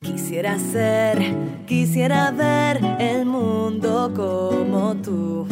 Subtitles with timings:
[0.00, 1.18] Quisiera ser,
[1.66, 5.46] quisiera ver el mundo como tú,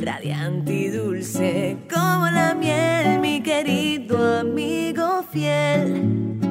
[0.00, 6.41] radiante y dulce como la miel, mi querido amigo fiel.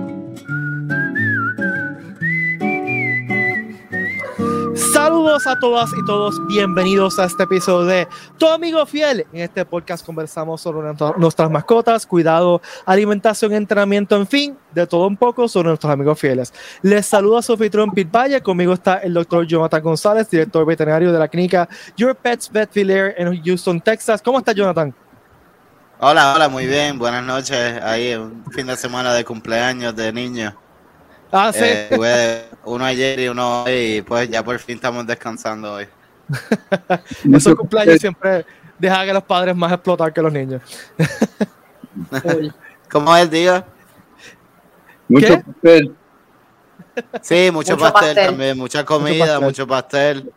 [5.04, 8.08] Saludos a todas y todos, bienvenidos a este episodio de
[8.38, 9.26] Tu Amigo Fiel.
[9.34, 15.18] En este podcast conversamos sobre nuestras mascotas, cuidado, alimentación, entrenamiento, en fin, de todo un
[15.18, 16.54] poco sobre nuestros amigos fieles.
[16.84, 21.12] Les saludo a su anfitrión Pete Valle, conmigo está el doctor Jonathan González, director veterinario
[21.12, 24.22] de la clínica Your Pets Vet Filier en Houston, Texas.
[24.22, 24.94] ¿Cómo está Jonathan?
[26.00, 27.82] Hola, hola, muy bien, buenas noches.
[27.82, 30.54] Ahí un fin de semana de cumpleaños de niños.
[31.32, 31.62] Ah, sí.
[31.64, 35.88] Eh, uno ayer y uno hoy, y pues ya por fin estamos descansando hoy.
[37.34, 38.46] Esos cumpleaños siempre
[38.78, 40.62] dejan que los padres más explotar que los niños.
[42.92, 43.66] ¿Cómo es, diga?
[45.08, 45.96] Mucho pastel.
[47.22, 50.32] Sí, mucho, pastel, también, mucha comida, mucho pastel.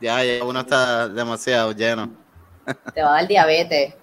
[0.00, 2.10] ya, ya uno está demasiado lleno.
[2.94, 3.94] Te va a dar diabetes.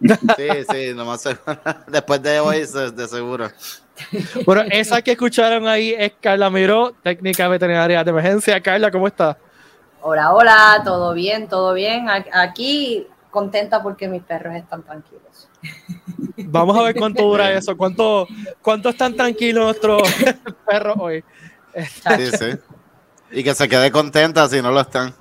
[0.00, 1.22] Sí, sí, nomás
[1.86, 3.50] después de hoy, de seguro.
[4.44, 8.60] Bueno, esa que escucharon ahí es Carla Miró, técnica veterinaria de emergencia.
[8.60, 9.38] Carla, ¿cómo está?
[10.02, 12.06] Hola, hola, todo bien, todo bien.
[12.32, 15.48] Aquí contenta porque mis perros están tranquilos.
[16.36, 18.26] Vamos a ver cuánto dura eso, cuánto,
[18.62, 20.02] cuánto están tranquilos nuestros
[20.66, 21.24] perros hoy.
[21.74, 22.58] Sí, sí.
[23.32, 25.14] Y que se quede contenta si no lo están.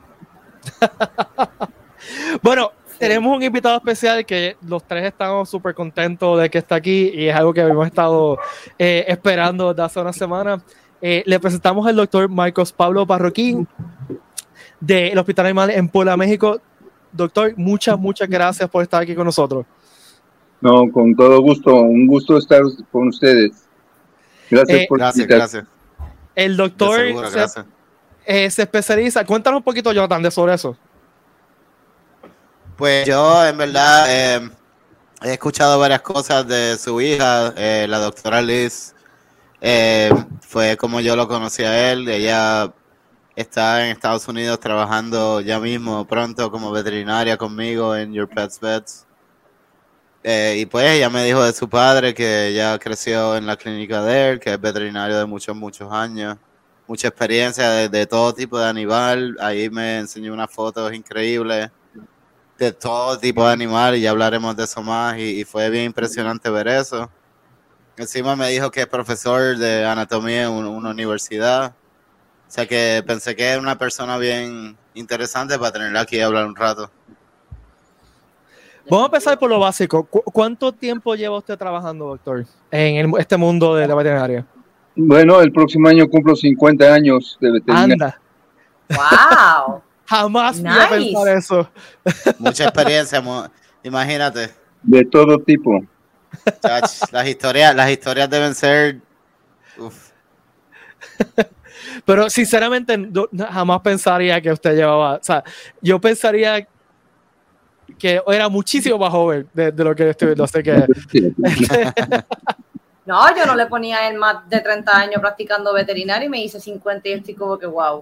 [2.42, 7.12] bueno, tenemos un invitado especial que los tres estamos súper contentos de que está aquí
[7.14, 8.38] y es algo que habíamos estado
[8.78, 10.62] eh, esperando desde hace una semana.
[11.02, 13.68] Eh, le presentamos al doctor Marcos Pablo Parroquín
[14.80, 16.60] del Hospital Animal en Puebla, México.
[17.12, 19.66] Doctor, muchas, muchas gracias por estar aquí con nosotros.
[20.62, 23.52] No, con todo gusto, un gusto estar con ustedes.
[24.50, 25.66] Gracias eh, por gracias, gracias.
[26.36, 27.00] El doctor
[28.26, 29.26] se, se, especializa.
[29.26, 30.76] Cuéntanos un poquito, Jonathan, de sobre eso.
[32.78, 34.49] Pues yo, en verdad, eh,
[35.23, 38.94] he escuchado varias cosas de su hija, eh, la doctora Liz.
[39.61, 40.11] Eh,
[40.42, 42.10] fue como yo lo conocí a él.
[42.10, 42.73] Ella
[43.36, 49.08] está en Estados Unidos trabajando ya mismo, pronto, como veterinaria conmigo en Your Pets Vets.
[50.58, 54.32] y pues ella me dijo de su padre que ella creció en la clínica de
[54.32, 56.38] él, que es veterinario de muchos, muchos años.
[56.88, 59.38] Mucha experiencia de, de todo tipo de animal.
[59.39, 61.72] Ahí me enseñó unas fotos increíbles
[62.58, 66.49] de todo tipo de animales, y ya hablaremos de eso más, y, fue bien impresionante
[66.49, 67.10] ver eso.
[67.98, 71.73] Encima me dijo que es profesor de anatomía en una universidad.
[72.48, 76.45] O sea que pensé que era una persona bien interesante para tenerla aquí y hablar
[76.45, 76.92] un rato.
[78.89, 80.04] Vamos a empezar por lo básico.
[80.04, 84.45] ¿Cuánto tiempo lleva usted trabajando, doctor, en este mundo de la veterinaria?
[84.95, 87.93] Bueno, el próximo año cumplo 50 años de veterinaria.
[87.93, 88.22] Anda.
[88.89, 89.82] ¡Wow!
[90.05, 90.70] Jamás nice.
[90.70, 91.70] a pensar eso.
[92.39, 93.23] Mucha experiencia,
[93.83, 94.52] imagínate.
[94.83, 95.83] De todo tipo.
[97.11, 99.02] las historias, las historias deben ser.
[102.05, 103.10] Pero sinceramente,
[103.52, 105.16] jamás pensaría que usted llevaba.
[105.16, 105.43] O sea,
[105.82, 106.67] yo pensaría
[107.98, 110.43] que era muchísimo más joven de, lo que estoy viendo.
[110.43, 110.86] Así que.
[113.05, 116.60] No, yo no le ponía él más de 30 años practicando veterinario y me hice
[116.60, 118.02] 50 y estoy como que wow.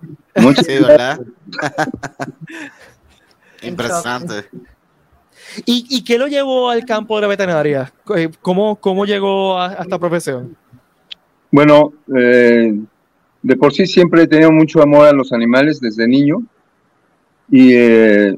[0.65, 1.19] Sí, ¿verdad?
[3.61, 4.49] Impresionante.
[5.65, 7.93] ¿Y, ¿Y, qué lo llevó al campo de la veterinaria?
[8.41, 10.55] ¿Cómo, cómo llegó a, esta profesión?
[11.51, 12.73] Bueno, eh,
[13.41, 16.41] de por sí siempre he tenido mucho amor a los animales desde niño.
[17.51, 18.37] Y eh,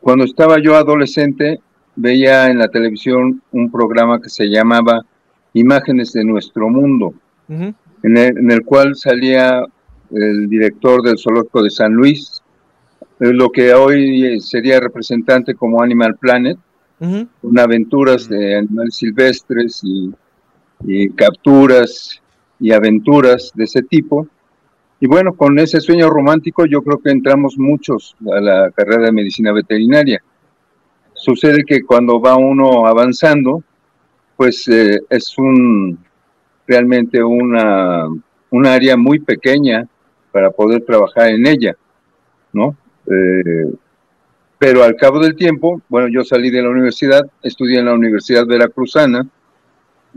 [0.00, 1.60] cuando estaba yo adolescente,
[1.96, 5.04] veía en la televisión un programa que se llamaba
[5.58, 7.14] Imágenes de nuestro mundo,
[7.48, 9.64] en, el, cual salía
[10.10, 12.42] el director del zoológico de San Luis,
[13.20, 16.58] eh, lo que hoy sería representante como Animal Planet,
[16.98, 20.12] con aventuras de animales silvestres y,
[20.84, 22.20] y, capturas
[22.58, 24.26] y aventuras de ese tipo.
[25.00, 29.12] Y bueno, con ese sueño romántico yo creo que entramos muchos a la carrera de
[29.12, 30.22] medicina veterinaria.
[31.14, 33.62] Sucede que cuando va uno avanzando,
[34.38, 35.98] pues eh, es un
[36.64, 38.06] realmente una,
[38.50, 39.84] un área muy pequeña
[40.30, 41.76] para poder trabajar en ella,
[42.52, 42.76] ¿no?
[43.10, 43.74] Eh,
[44.56, 48.46] pero al cabo del tiempo, bueno, yo salí de la universidad, estudié en la Universidad
[48.46, 49.26] Veracruzana.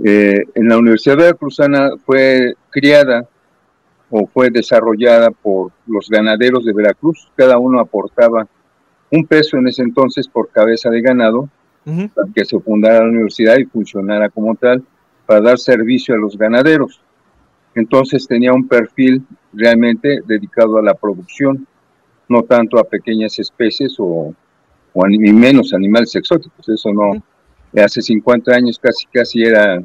[0.03, 3.27] Eh, en la Universidad Veracruzana fue criada
[4.12, 7.31] o fue desarrollada por los ganaderos de Veracruz.
[7.35, 8.47] Cada uno aportaba
[9.09, 11.50] un peso en ese entonces por cabeza de ganado
[12.33, 14.83] que se fundara la universidad y funcionara como tal
[15.25, 17.01] para dar servicio a los ganaderos.
[17.74, 21.66] entonces tenía un perfil realmente dedicado a la producción,
[22.28, 24.33] no tanto a pequeñas especies o,
[24.94, 27.24] o ni menos animales exóticos, eso no,
[27.80, 29.81] hace 50 años casi casi era,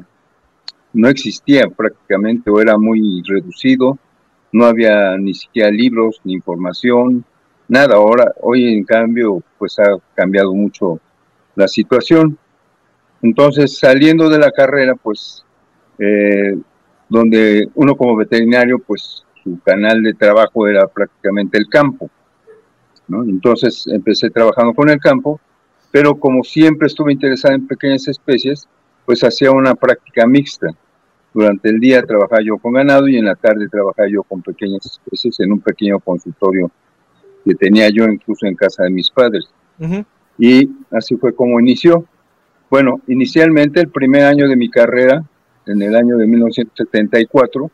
[0.93, 3.97] no existía prácticamente o era muy reducido,
[4.51, 7.23] no había ni siquiera libros, ni información,
[7.67, 10.99] nada, ahora, hoy en cambio, pues ha cambiado mucho
[11.57, 12.37] la situación.
[13.21, 15.43] Entonces, saliendo de la carrera, pues,
[15.99, 16.55] eh,
[17.09, 22.09] donde uno como veterinario, pues, su canal de trabajo era prácticamente el campo.
[23.09, 25.39] Entonces, empecé trabajando con el campo,
[25.91, 28.67] pero como siempre estuve interesado en pequeñas especies,
[29.05, 30.67] pues hacía una práctica mixta.
[31.33, 34.85] Durante el día trabajaba yo con ganado y en la tarde trabajaba yo con pequeñas
[34.85, 36.69] especies en un pequeño consultorio
[37.45, 39.47] que tenía yo incluso en casa de mis padres.
[40.37, 42.05] Y así fue como inició.
[42.69, 45.23] Bueno, inicialmente el primer año de mi carrera,
[45.65, 47.71] en el año de 1974,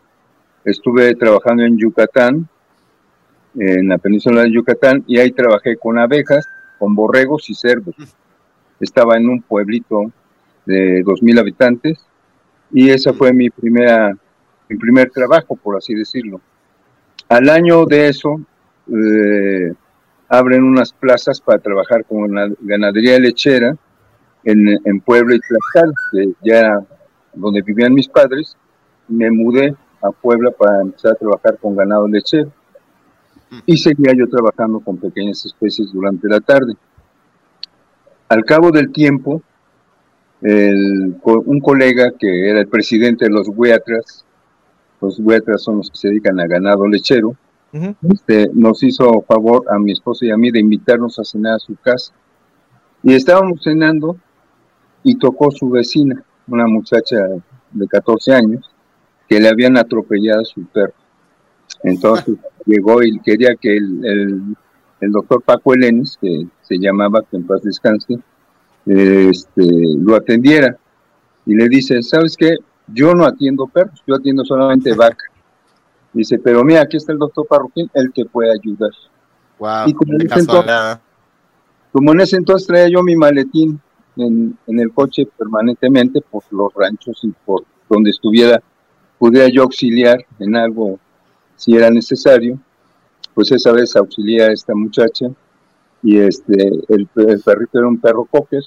[0.65, 2.47] estuve trabajando en Yucatán,
[3.55, 6.45] en la península de Yucatán, y ahí trabajé con abejas,
[6.79, 7.95] con borregos y cerdos.
[8.79, 10.11] Estaba en un pueblito
[10.65, 12.05] de 2.000 habitantes
[12.71, 14.17] y ese fue mi, primera,
[14.67, 16.41] mi primer trabajo, por así decirlo.
[17.29, 18.41] Al año de eso,
[18.87, 19.73] eh,
[20.33, 23.77] abren unas plazas para trabajar con la ganadería lechera
[24.43, 26.79] en, en Puebla y Tlaxcala, que ya
[27.33, 28.57] donde vivían mis padres.
[29.07, 32.51] Me mudé a Puebla para empezar a trabajar con ganado lechero
[33.67, 36.73] y seguía yo trabajando con pequeñas especies durante la tarde.
[38.27, 39.43] Al cabo del tiempo,
[40.41, 44.25] un colega que era el presidente de los hueatras,
[44.99, 47.35] los hueatras son los que se dedican a ganado lechero,
[47.73, 51.59] este, nos hizo favor a mi esposa y a mí de invitarnos a cenar a
[51.59, 52.13] su casa.
[53.01, 54.15] Y estábamos cenando
[55.03, 57.17] y tocó su vecina, una muchacha
[57.71, 58.71] de 14 años,
[59.27, 60.93] que le habían atropellado a su perro.
[61.83, 62.35] Entonces
[62.65, 64.55] llegó y quería que el,
[65.01, 68.19] el, doctor Paco Elenis, que se llamaba, que en paz descanse,
[68.85, 69.63] este,
[69.99, 70.77] lo atendiera.
[71.45, 72.55] Y le dice, ¿sabes qué?
[72.87, 75.32] Yo no atiendo perros, yo atiendo solamente vaca.
[76.13, 78.91] Dice, pero mira, aquí está el doctor Parroquín, el que puede ayudar.
[79.87, 80.99] y como en, ese entonces,
[81.91, 83.79] como en, ese entonces, traía yo mi maletín
[84.15, 88.61] en, en, el coche permanentemente por los ranchos y por donde estuviera,
[89.17, 90.99] pudiera yo auxiliar en algo
[91.55, 92.59] si era necesario,
[93.33, 95.27] pues esa vez auxilié a esta muchacha
[96.01, 98.63] y este, el, perrito era un perro cocker,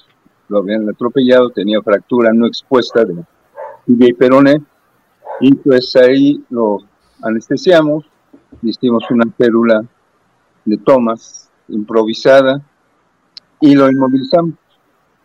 [0.49, 3.23] lo habían atropellado, tenía fractura no expuesta de
[3.85, 4.61] tibia y peroné,
[5.39, 6.79] y pues ahí lo
[7.21, 8.05] anestesiamos,
[8.61, 9.83] hicimos una férula
[10.65, 12.61] de tomas improvisada
[13.59, 14.53] y lo inmovilizamos.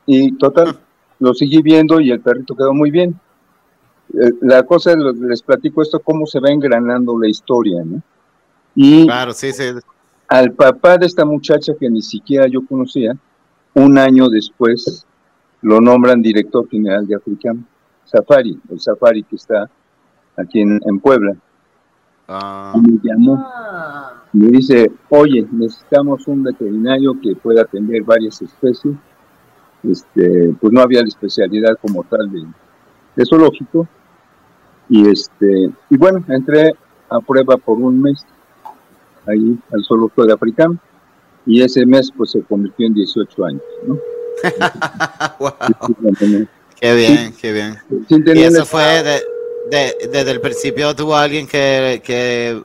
[0.06, 0.78] Y total,
[1.18, 3.18] lo seguí viendo y el perrito quedó muy bien.
[4.14, 8.02] Eh, la cosa, les platico esto, cómo se va engranando la historia, ¿no?
[8.74, 9.64] Y claro, sí, sí.
[10.28, 13.16] al papá de esta muchacha que ni siquiera yo conocía,
[13.74, 15.06] un año después
[15.62, 17.64] lo nombran director general de Africam,
[18.04, 19.70] Safari, el Safari que está
[20.36, 21.36] aquí en, Puebla.
[22.32, 22.72] Ah.
[22.76, 24.22] Y me llamó, ah.
[24.32, 28.94] me dice, oye, necesitamos un veterinario que pueda atender varias especies.
[29.82, 32.44] Este, pues no había la especialidad como tal de,
[33.16, 33.88] de zoológico,
[34.88, 36.74] y este, y bueno, entré
[37.08, 38.24] a prueba por un mes
[39.26, 40.78] ahí al zoológico de Africam
[41.46, 43.98] y ese mes pues se convirtió en 18 años, ¿no?
[46.80, 47.76] Qué bien, qué bien.
[48.08, 48.82] y eso fue
[49.70, 52.62] desde el principio tuvo alguien que, que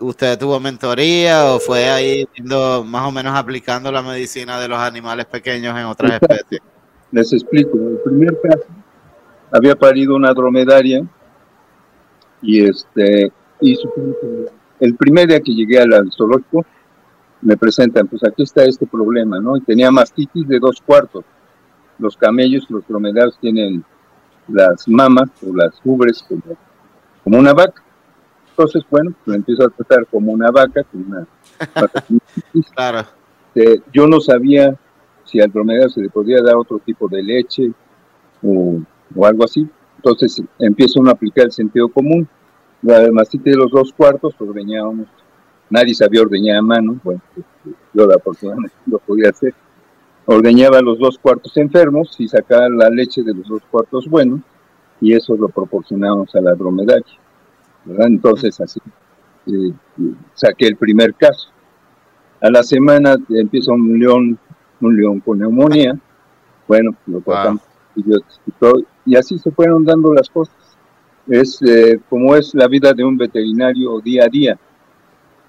[0.00, 4.78] usted tuvo mentoría o fue ahí viendo, más o menos aplicando la medicina de los
[4.78, 6.60] animales pequeños en otras especies.
[7.12, 7.76] Les explico.
[7.76, 8.66] El primer caso
[9.52, 11.06] había parido una dromedaria
[12.42, 13.78] y este, y
[14.80, 16.64] el primer día que llegué al zoológico,
[17.42, 19.56] me presentan, pues aquí está este problema, ¿no?
[19.56, 21.24] Y tenía mastitis de dos cuartos.
[21.98, 23.84] Los camellos, los dromedarios tienen
[24.48, 26.24] las mamas o las ubres
[27.24, 27.82] como, una vaca.
[28.50, 31.26] Entonces, bueno, lo empiezo a tratar como una vaca, con una
[32.74, 33.08] Claro.
[33.54, 34.76] Eh, yo no sabía
[35.24, 37.72] si al dromedario se le podía dar otro tipo de leche
[38.42, 38.80] o,
[39.14, 39.68] o algo así.
[39.96, 42.28] Entonces empieza uno a aplicar el sentido común.
[42.82, 45.06] La mastitis de los dos cuartos, ordeñábamos.
[45.68, 47.20] Nadie sabía ordeñar a mano, bueno,
[47.94, 49.54] yo la afortunadamente lo podía hacer.
[50.32, 54.38] Ordeñaba los dos cuartos enfermos y sacaba la leche de los dos cuartos buenos
[55.00, 57.18] y eso lo proporcionábamos a la dromedaria.
[57.84, 58.06] ¿verdad?
[58.06, 58.78] Entonces así
[59.48, 59.72] eh,
[60.34, 61.48] saqué el primer caso.
[62.40, 64.38] A la semana empieza un león,
[64.80, 65.98] un león con neumonía.
[66.68, 67.62] Bueno, lo tratamos
[67.96, 68.04] y,
[69.06, 70.54] y así se fueron dando las cosas.
[71.26, 74.56] es eh, como es la vida de un veterinario día a día.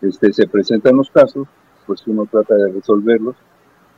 [0.01, 1.47] Este, se presentan los casos,
[1.85, 3.35] pues uno trata de resolverlos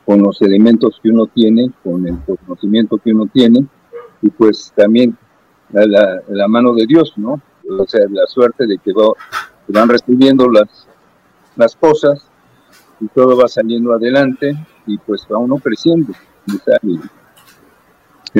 [0.05, 3.65] con los elementos que uno tiene, con el conocimiento que uno tiene,
[4.21, 5.17] y pues también
[5.71, 7.41] la, la mano de Dios, ¿no?
[7.69, 8.91] O sea, la suerte de que,
[9.67, 10.87] van recibiendo las,
[11.55, 12.25] las cosas
[12.99, 14.53] y todo va saliendo adelante
[14.85, 16.13] y pues va uno creciendo.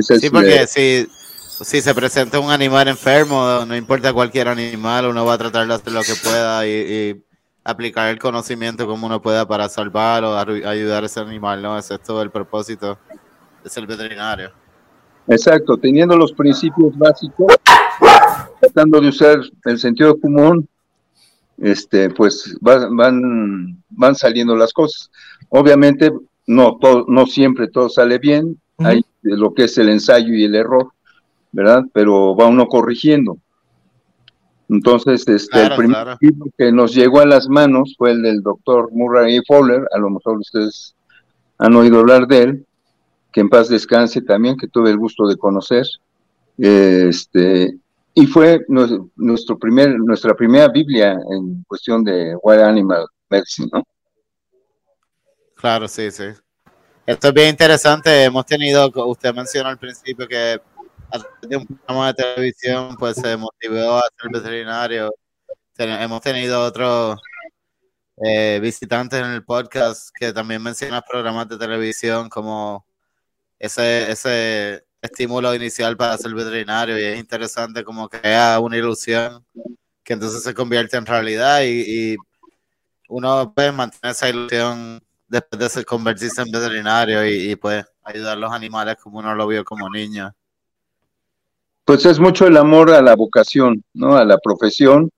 [0.01, 1.07] sí, porque si,
[1.63, 5.73] si se presenta un animal enfermo, no importa cualquier animal, uno va a tratar de
[5.73, 7.23] hacer lo que pueda y,
[7.63, 11.77] aplicar el conocimiento como uno pueda para salvar o ayudar a ese animal, ¿no?
[11.77, 12.97] Ese es todo el propósito
[13.63, 14.51] de ser veterinario.
[15.27, 17.55] Exacto, teniendo los principios básicos,
[18.59, 20.67] tratando de usar el sentido común,
[21.57, 25.09] este, pues van, van saliendo las cosas.
[25.49, 26.11] Obviamente,
[26.45, 30.55] no, todo, no siempre todo sale bien, hay lo que es el ensayo y el
[30.55, 30.89] error,
[31.53, 31.83] ¿verdad?
[31.93, 33.37] Pero va uno corrigiendo.
[34.69, 38.89] Entonces, este, el primer libro que nos llegó a las manos fue el del doctor
[38.91, 40.95] Murray Fowler, a lo mejor ustedes
[41.57, 42.65] han oído hablar de él,
[43.31, 45.85] que en paz descanse también, que tuve el gusto de conocer.
[46.57, 47.77] Este,
[48.13, 53.83] y fue nuestro primer, nuestra primera Biblia en cuestión de Wild Animal Medicine, ¿no?
[55.55, 56.25] Claro, sí, sí.
[57.05, 58.23] Esto es bien interesante.
[58.23, 60.61] Hemos tenido, usted mencionó al principio que
[61.41, 65.11] de un programa de televisión, pues se motivó a ser veterinario.
[65.77, 67.19] hemos tenido otros
[68.17, 72.85] eh, visitantes en el podcast que también mencionan programas de televisión como
[73.59, 79.45] ese, ese estímulo inicial para ser veterinario y es interesante como crea una ilusión
[80.03, 82.17] que entonces se convierte en realidad y,
[83.09, 88.39] uno puede mantener esa ilusión después de convertirse en veterinario y, y pues ayudar a
[88.39, 90.33] los animales como uno lo vio como niño.
[91.85, 94.15] Pues es mucho el amor a la vocación, ¿no?
[94.15, 95.09] A la profesión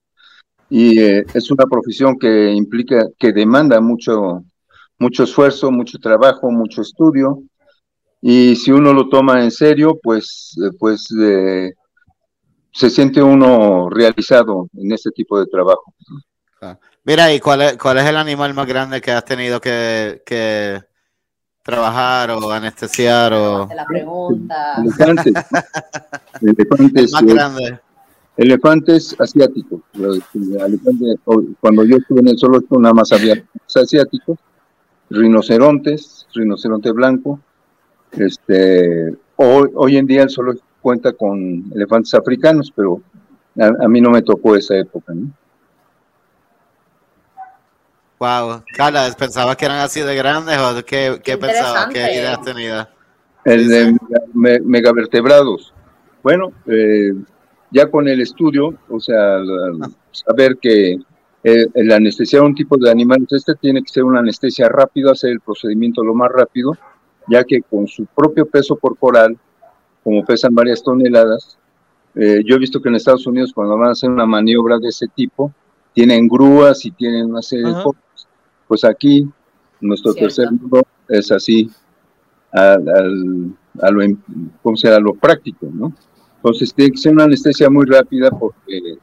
[0.70, 4.44] y eh, es una profesión que implica, que demanda mucho,
[4.98, 7.44] mucho esfuerzo, mucho trabajo, mucho estudio
[8.28, 11.74] y si uno lo toma en serio, pues, eh, pues eh,
[12.72, 15.94] se siente uno realizado en este tipo de trabajo.
[16.60, 16.78] Ah.
[17.04, 20.82] Mira, ¿y cuál es, cuál es el animal más grande que has tenido que,
[21.66, 23.34] trabajar o anestesiar?
[23.34, 23.68] O...
[23.76, 24.76] La pregunta.
[24.78, 25.34] Elefantes.
[26.42, 27.80] elefantes, más grande.
[28.38, 29.82] Elefantes asiáticos.
[31.60, 33.44] cuando yo estuve en el zoológico, nada más había
[33.76, 34.38] asiáticos,
[35.10, 37.40] rinocerontes, rinoceronte blanco,
[38.12, 43.02] este, hoy, hoy en día el solo cuenta con elefantes africanos, pero
[43.60, 45.14] a, mí no me tocó esa época.
[45.14, 45.32] ¿no?
[48.20, 51.88] Wow, Carla, ¿pensabas que eran así de grandes o qué, qué pensabas?
[51.88, 52.88] ¿Qué ideas tenías?
[53.44, 53.98] El de
[54.64, 55.74] megavertebrados.
[56.24, 57.14] Bueno, eh,
[57.72, 59.40] ya con el estudio, o sea,
[60.12, 60.94] saber que
[61.44, 65.32] eh, el anestesiar un tipo de animales, este tiene que ser una anestesia rápida, hacer
[65.32, 66.72] el procedimiento lo más rápido,
[67.28, 69.38] ya que con su propio peso corporal,
[70.04, 71.58] como pesan varias toneladas,
[72.16, 74.88] eh, yo he visto que en Estados Unidos cuando van a hacer una maniobra de
[74.88, 75.52] ese tipo,
[75.94, 78.02] tienen grúas y tienen una serie de cosas.
[78.68, 79.28] Pues aquí,
[79.82, 81.70] nuestro tercer mundo es así,
[82.52, 84.16] a, lo,
[84.64, 85.94] ¿cómo a lo práctico, ¿no?
[86.38, 88.98] Entonces tiene que ser una anestesia muy rápida porque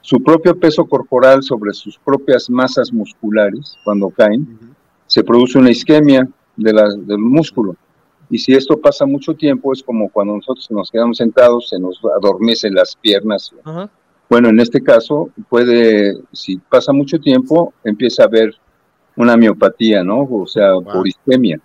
[0.00, 4.74] su propio peso corporal sobre sus propias masas musculares, cuando caen,
[5.06, 7.76] se produce una isquemia, de la, del músculo.
[8.30, 12.00] Y si esto pasa mucho tiempo, es como cuando nosotros nos quedamos sentados, se nos
[12.16, 13.52] adormecen las piernas.
[14.28, 18.54] Bueno, en este caso, puede, si pasa mucho tiempo, empieza a haber
[19.16, 20.22] una miopatía, ¿no?
[20.22, 21.60] O sea, por isquemia.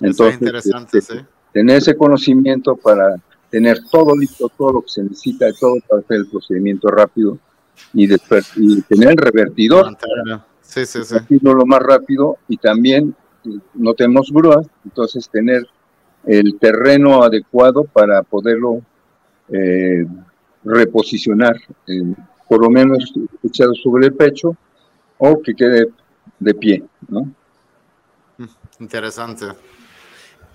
[0.00, 3.16] Entonces, este, tener ese conocimiento para
[3.50, 7.38] tener todo listo, todo lo que se necesita, todo para hacer el procedimiento rápido
[7.92, 9.96] y, después, y tener el revertidor.
[10.60, 11.16] Sí, sí, sí.
[11.40, 13.14] lo más rápido y también
[13.74, 15.66] no tenemos grúas, entonces tener
[16.26, 18.82] el terreno adecuado para poderlo
[19.48, 20.04] eh,
[20.64, 21.56] reposicionar,
[22.48, 24.56] por lo menos echado sobre el pecho
[25.16, 25.88] o que quede
[26.38, 27.22] de pie, ¿no?
[28.38, 28.46] Mm,
[28.80, 29.46] interesante.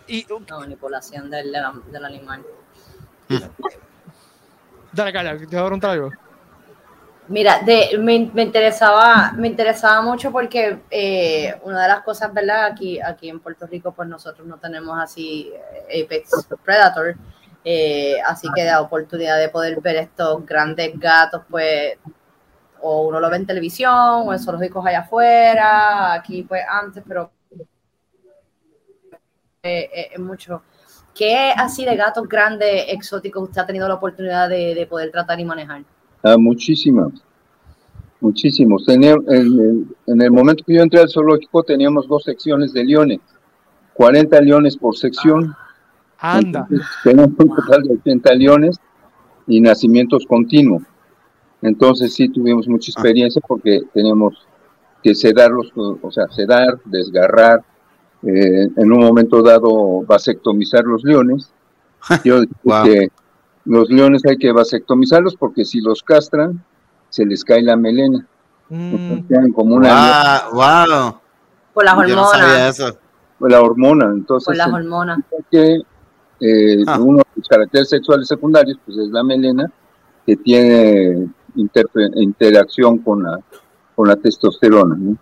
[0.08, 1.56] Y, La manipulación del,
[1.92, 2.44] del animal.
[4.92, 6.12] Dale, Carla, te voy a preguntar algo.
[7.30, 12.66] Mira, de, me, interesaba, me interesaba mucho porque eh, una de las cosas, ¿verdad?
[12.66, 15.50] Aquí, aquí en Puerto Rico, pues nosotros no tenemos así
[15.90, 17.16] eh, Apex Predator,
[17.64, 21.94] eh, así que la oportunidad de poder ver estos grandes gatos, pues,
[22.84, 27.32] o uno lo ve en televisión, o en zoológicos allá afuera, aquí pues antes, pero
[29.64, 30.62] es mucho
[31.16, 35.46] ¿Qué así de gatos grandes, exóticos, usted ha tenido la oportunidad de, poder tratar y
[35.46, 35.84] manejar?
[36.24, 37.12] Ah, muchísimas,
[38.20, 38.88] muchísimos.
[38.90, 43.20] en, el, momento que yo entré al zoológico teníamos dos secciones de leones,
[43.94, 45.56] 40 leones por sección.
[46.18, 46.68] anda.
[47.04, 48.80] tenemos un total de 80 leones
[49.46, 50.82] y nacimientos continuos.
[51.64, 52.94] Entonces sí tuvimos mucha ah.
[52.94, 54.36] experiencia porque teníamos
[55.02, 57.64] que sedarlos, o sea, sedar, desgarrar,
[58.24, 61.52] eh, en un momento dado vasectomizar los leones.
[62.24, 63.10] Yo digo que
[63.66, 66.64] los leones hay que vasectomizarlos porque si los castran,
[67.10, 68.28] se les cae la melena.
[68.70, 69.52] Mm.
[69.54, 71.20] como una wow,
[71.74, 72.94] Por las hormonas.
[73.38, 74.46] Por la hormona, entonces.
[74.48, 75.20] Por las hormonas.
[75.52, 75.82] Que
[76.40, 77.00] eh, ah.
[77.00, 79.72] uno de los caracteres sexuales secundarios, pues es la melena,
[80.26, 83.40] que tiene interacción con la,
[83.96, 84.96] con la testosterona.
[84.96, 85.18] ¿no?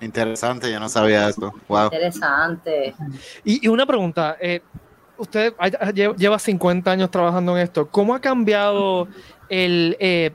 [0.00, 1.52] Interesante, yo no sabía esto.
[1.68, 1.84] Wow.
[1.84, 2.94] Interesante.
[3.44, 4.60] Y, una pregunta, eh,
[5.16, 5.54] usted
[6.16, 7.88] lleva 50 años trabajando en esto.
[7.88, 9.08] ¿Cómo ha cambiado
[9.48, 10.32] el, eh,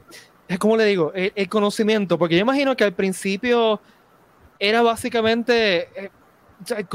[0.60, 1.12] ¿cómo le digo?
[1.14, 2.18] El, conocimiento?
[2.18, 3.80] Porque yo imagino que al principio
[4.60, 6.12] era básicamente eh,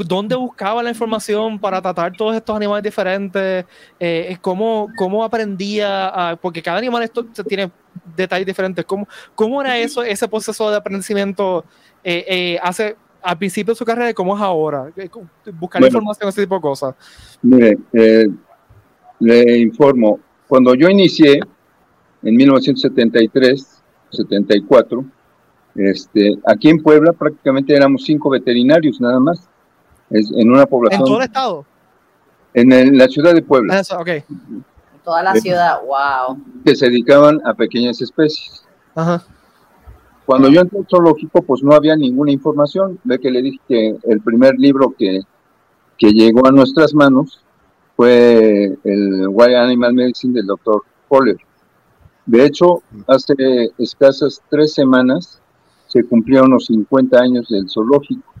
[0.05, 3.65] dónde buscaba la información para tratar todos estos animales diferentes,
[3.99, 7.71] eh, cómo, cómo aprendía, a, porque cada animal esto tiene
[8.15, 11.65] detalles diferentes, ¿cómo, cómo era eso, ese proceso de aprendimiento
[12.03, 14.91] eh, eh, hace al principio de su carrera y cómo es ahora,
[15.53, 16.95] buscar información, ese tipo de cosas.
[17.41, 17.77] Mire,
[19.19, 21.39] le informo, cuando yo inicié
[22.23, 25.05] en 1973, 74,
[25.75, 29.49] este, aquí en Puebla prácticamente éramos cinco veterinarios nada más
[30.09, 31.01] en una población.
[31.01, 31.65] ¿En todo el estado?
[32.53, 33.79] En, la ciudad de Puebla.
[33.79, 34.09] Eso, ok.
[35.03, 36.37] Toda la ciudad, wow.
[36.65, 38.63] Que se dedicaban a pequeñas especies.
[38.95, 39.23] Ajá.
[40.25, 42.99] Cuando yo entré al zoológico, pues no había ninguna información.
[43.03, 45.21] Ve que le dije que el primer libro que,
[45.97, 47.41] que llegó a nuestras manos
[47.95, 51.37] fue el Wild Animal Medicine del doctor Poller.
[52.25, 53.33] De hecho, hace
[53.77, 55.41] escasas tres semanas
[55.87, 58.36] se cumplieron los 50 años del zoológico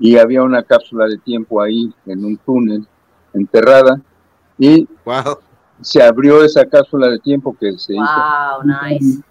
[0.00, 2.86] y había una cápsula de tiempo ahí en un túnel
[3.34, 4.00] enterrada
[4.58, 4.88] y
[5.82, 9.22] se abrió esa cápsula de tiempo que se wow, Nice.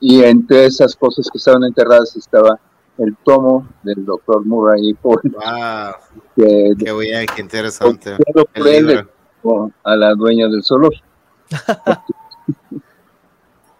[0.00, 2.60] Y entre esas cosas que estaban enterradas estaba
[2.98, 5.20] el tomo del doctor Murray Paul.
[5.24, 5.94] Wow.
[6.36, 8.16] qué bien, qué interesante.
[9.84, 11.06] A la dueña del zoológico.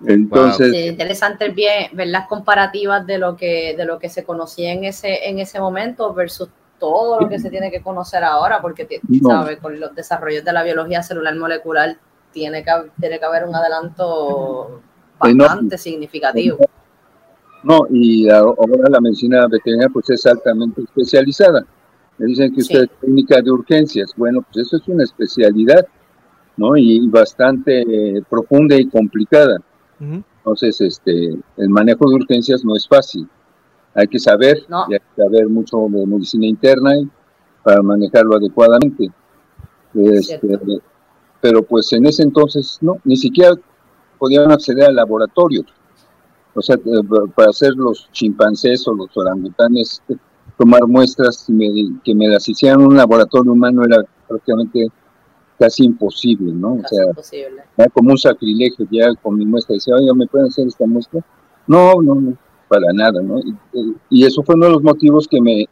[0.07, 4.85] Entonces, interesante bien ver las comparativas de lo que de lo que se conocía en
[4.85, 8.87] ese en ese momento versus todo lo que se tiene que conocer ahora, porque
[9.23, 11.97] sabe, con los desarrollos de la biología celular molecular
[12.33, 14.81] tiene que, tiene que haber un adelanto
[15.19, 16.59] bastante significativo.
[17.65, 21.65] No, y ahora la medicina veterinaria pues es altamente especializada.
[22.19, 24.13] Me dicen que usted es técnica de urgencias.
[24.17, 25.87] Bueno, pues eso es una especialidad,
[26.57, 26.77] ¿no?
[26.77, 29.59] Y bastante eh, profunda y complicada.
[30.01, 33.29] Entonces, este, el manejo de urgencias no es fácil.
[33.95, 36.93] Hay que saber, hay que saber mucho de medicina interna
[37.65, 39.11] para manejarlo adecuadamente.
[39.95, 40.59] Este,
[41.41, 43.55] pero pues en ese entonces no, ni siquiera
[44.19, 45.65] podían acceder al laboratorio.
[46.55, 47.03] O sea, eh,
[47.35, 50.03] para hacer los chimpancés o los orangutanes,
[50.57, 51.47] tomar muestras
[52.05, 54.89] que me las hicieran en un laboratorio humano era prácticamente
[55.59, 56.75] casi imposible, ¿no?
[56.75, 57.63] o sea, imposible.
[57.93, 61.25] como un sacrilegio, ya con mi muestra, decía, oye, ¿me pueden hacer esta muestra?
[61.67, 62.37] No, no, no,
[62.69, 63.41] para nada, ¿no?
[64.11, 65.67] Y, eso fue uno de los motivos que me,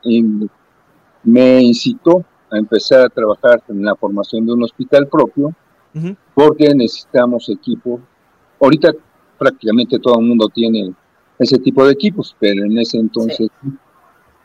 [1.22, 5.54] me incitó a empezar a trabajar en la formación de un hospital propio,
[6.34, 8.00] porque necesitamos equipo.
[8.60, 8.92] Ahorita
[9.38, 10.92] prácticamente todo el mundo tiene
[11.38, 13.48] ese tipo de equipos, pero en ese entonces...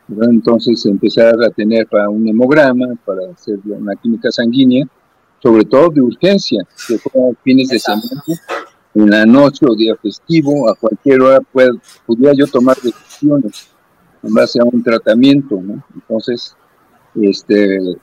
[0.08, 4.86] Entonces empezar a tener para un hemograma, para hacer una química sanguínea,
[5.42, 6.98] sobre todo de urgencia, que
[7.42, 8.22] fines de semana,
[8.94, 11.70] en la noche o día festivo, a cualquier hora puede,
[12.06, 13.70] podría yo tomar decisiones
[14.22, 15.82] en base a un tratamiento, ¿no?
[15.94, 16.54] Entonces,
[17.20, 17.96] este,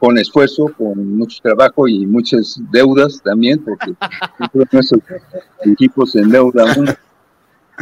[0.00, 3.92] con esfuerzo, con mucho trabajo y muchas deudas también, porque
[4.72, 4.94] nuestros
[5.64, 6.74] equipos en deuda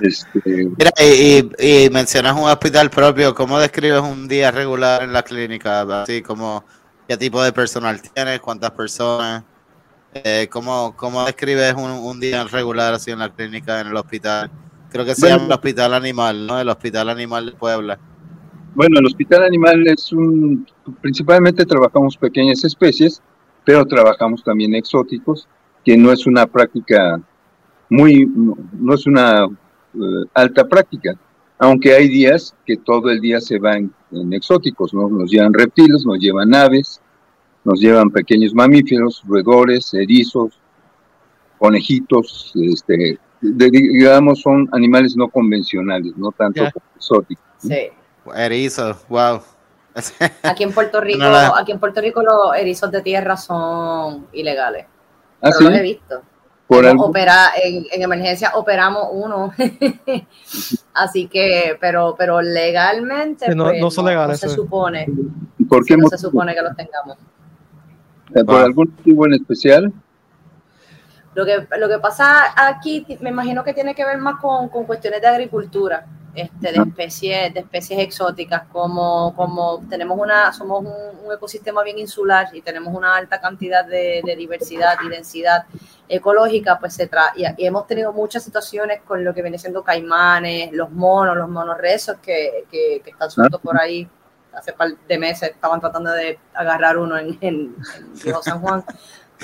[0.03, 0.41] Este...
[0.45, 6.03] Mira, y, y, mencionas un hospital propio, ¿cómo describes un día regular en la clínica?
[6.03, 6.65] Así como
[7.09, 8.39] ¿Qué tipo de personal tienes?
[8.39, 9.43] ¿Cuántas personas?
[10.13, 14.51] Eh, ¿cómo, ¿Cómo describes un, día regular así en la clínica, en el hospital?
[14.91, 16.61] Creo que se llama el Hospital Animal, ¿no?
[16.61, 17.99] El Hospital Animal de Puebla.
[18.75, 20.67] Bueno, el Hospital Animal es un...
[21.01, 23.23] Principalmente trabajamos pequeñas especies,
[23.65, 25.49] pero trabajamos también exóticos,
[25.87, 27.19] que no es una práctica
[27.89, 28.27] muy...
[28.27, 31.15] no, es una eh, alta práctica,
[31.59, 33.79] aunque hay días que todo el día se va
[34.13, 35.09] en, exóticos, ¿no?
[35.09, 37.01] Nos llevan reptiles, nos llevan aves,
[37.65, 40.59] nos llevan pequeños mamíferos, roedores, erizos,
[41.59, 46.63] conejitos, este, de- digamos, son animales no convencionales, no tanto
[46.97, 47.45] exóticos.
[47.59, 47.89] Sí.
[48.35, 49.41] Erizo, wow.
[50.43, 54.87] Aquí en Puerto Rico, No aquí en Puerto Rico los erizos de tierra son ilegales.
[55.41, 56.23] Ah, pero los he sí, visto.
[56.69, 59.53] Por Hemos algún- opera- en, en emergencia operamos uno.
[60.95, 64.55] Así que, pero, pero legalmente Sí, no- pues, no son legales, se sí.
[64.55, 65.07] supone,
[65.69, 66.11] ¿por qué no motivo?
[66.11, 67.17] se supone que los tengamos.
[68.33, 68.57] ¿Por Wow.
[68.59, 69.93] algún motivo en especial?
[71.35, 74.85] Lo que, lo que pasa aquí, me imagino que tiene que ver más con, con
[74.85, 76.05] cuestiones de agricultura,
[76.39, 81.99] este, de especies, de especies exóticas, como, como tenemos una, somos un, un ecosistema bien
[81.99, 85.65] insular y tenemos una alta cantidad de, de diversidad y densidad
[86.09, 90.73] ecológica, pues se tra y, hemos tenido muchas situaciones con lo que viene siendo caimanes,
[90.73, 94.09] los monos, los monos rezos que, que, que están sueltos por ahí.
[94.53, 97.77] Hace par de meses estaban tratando de agarrar uno en, en,
[98.25, 98.85] en San Juan.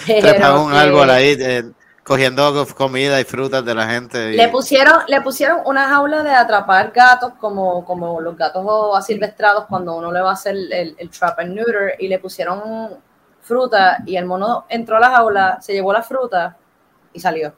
[0.07, 1.71] Pero un árbol ahí, eh,
[2.05, 4.33] cogiendo co- comida y frutas de la gente.
[4.35, 8.65] y- Le pusieron, le pusieron una jaula de atrapar gatos, como, como los gatos
[8.97, 12.99] asilvestrados cuando uno le va a hacer el, el trap and neuter, y le pusieron
[13.41, 16.57] fruta, y el mono entró a la jaula, se llevó la fruta
[17.13, 17.55] y salió.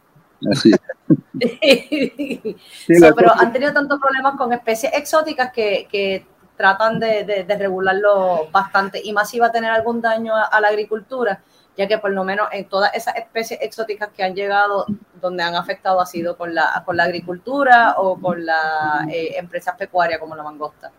[0.51, 0.71] Así.
[1.39, 2.59] Sí,
[2.99, 7.25] So, la pero cosa- han tenido tantos problemas con especies exóticas que, que tratan de,
[7.25, 10.69] de- de regularlo bastante, y más si va a tener algún daño a, a la
[10.69, 11.41] agricultura,
[11.77, 14.87] ya que por lo menos en todas esas especies exóticas que han llegado,
[15.21, 20.19] donde han afectado ha sido con la, con la agricultura o con las empresas pecuarias
[20.19, 20.91] como la mangosta.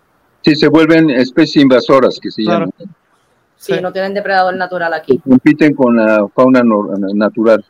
[0.44, 2.66] Sí, se vuelven especies invasoras que se Claro.
[2.78, 2.96] llaman.
[3.58, 3.82] Sí, Sí.
[3.82, 5.18] no tienen depredador natural aquí.
[5.18, 7.66] Compiten con la fauna natural.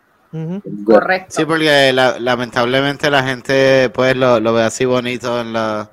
[0.85, 1.27] Correcto.
[1.29, 5.87] Sí, porque la- lamentablemente la gente pues lo, lo ve así bonito en las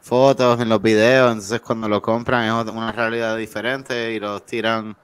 [0.00, 4.96] fotos, en los videos, entonces cuando lo compran es una realidad diferente y los tiran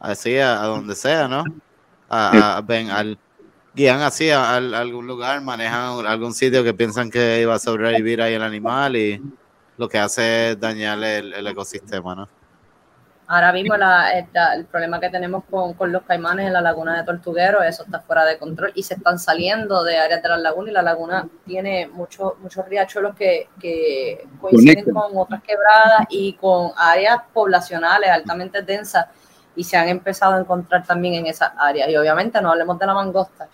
[0.00, 1.44] así a, a donde sea, ¿no?
[2.08, 3.18] A, a- ven, al,
[3.74, 7.58] guían así a, al- a algún lugar, manejan algún sitio que piensan que iba a
[7.58, 9.22] sobrevivir ahí el animal y
[9.76, 12.28] lo que hace es dañar el, el ecosistema, ¿no?
[13.32, 17.04] Ahora mismo la- el, problema que tenemos con, con los caimanes en la laguna de
[17.04, 20.70] Tortuguero, eso está fuera de control y se están saliendo de áreas de la laguna
[20.70, 26.72] y la laguna tiene muchos muchos riachuelos que, que coinciden con otras quebradas y con
[26.76, 29.06] áreas poblacionales altamente densas
[29.56, 31.88] y se han empezado a encontrar también en esas áreas.
[31.90, 33.48] Y obviamente no hablemos de la mangosta,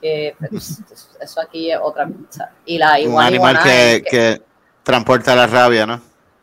[0.00, 0.82] que pues,
[1.20, 2.50] eso aquí es otra cosa.
[2.64, 4.42] Y la Un iguana animal iguana que, es que- que
[4.82, 6.00] transporta la rabia, ¿no?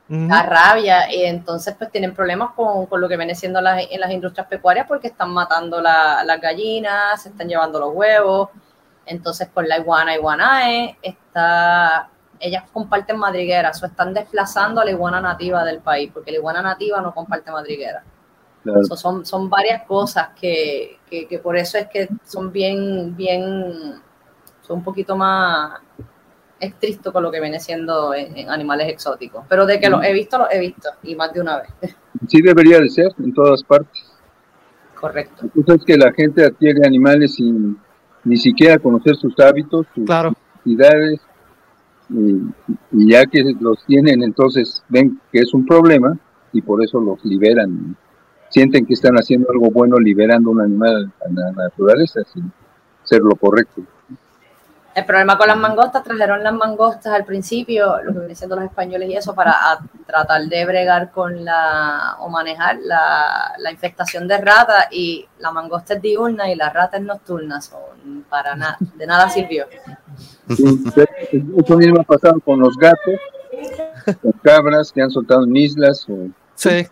[0.09, 3.99] La rabia y entonces pues tienen problemas con, con lo que viene siendo las, en
[3.99, 8.47] las industrias pecuarias porque están matando la- las gallinas, se están llevando los huevos,
[9.05, 12.07] entonces con la iguana iguanae está,
[12.39, 16.61] ellas comparten madrigueras o están desplazando a la iguana nativa del país porque la iguana
[16.61, 18.01] nativa no comparte madriguera.
[18.73, 18.83] Claro.
[18.85, 23.95] So, son, son varias cosas que, que, que por eso es que son bien, bien,
[24.61, 25.79] son un poquito más
[26.59, 29.45] estrictos con lo que viene siendo en, en animales exóticos.
[29.47, 31.69] Pero de que los he visto, los he visto, y más de una vez.
[32.27, 34.11] Sí debería de ser en todas partes.
[34.99, 35.45] Correcto.
[35.55, 37.77] Entonces es que la gente adquiere animales sin
[38.23, 40.33] ni siquiera conocer sus hábitos, sus Claro.
[40.65, 41.21] necesidades,
[42.09, 42.37] y,
[42.91, 46.17] y ya que los tienen, entonces ven que es un problema
[46.53, 47.95] y por eso los liberan.
[48.49, 52.51] Sienten que están haciendo algo bueno liberando un animal a la naturaleza sin
[53.03, 53.81] ser lo correcto.
[54.95, 58.65] El problema con las mangostas, trajeron las mangostas al principio, lo que vienen siendo los
[58.65, 59.53] españoles y eso, para
[60.07, 65.93] tratar de bregar con la, o manejar la, la infestación de ratas, y la mangosta
[65.93, 69.67] es diurna y la rata es nocturna, son para nada, de nada sirvió.
[70.49, 73.19] Eso mismo ha pasado con los gatos,
[74.19, 76.07] con cabras que han soltado en islas.
[76.09, 76.87] O, Sí.